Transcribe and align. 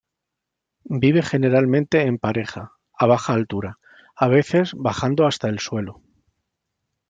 Vive 1.01 1.21
generalmente 1.21 2.01
en 2.07 2.17
pareja, 2.17 2.71
a 2.97 3.05
baja 3.05 3.33
altura, 3.33 3.77
a 4.15 4.27
veces 4.29 4.73
bajando 4.73 5.27
hasta 5.27 5.47
el 5.47 5.59
suelo. 5.59 6.01